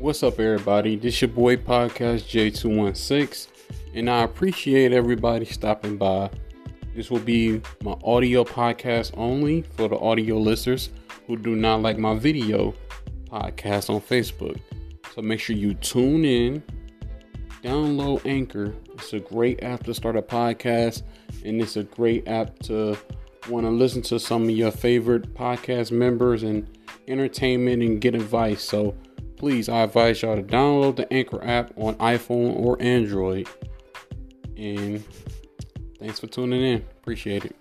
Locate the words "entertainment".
27.08-27.82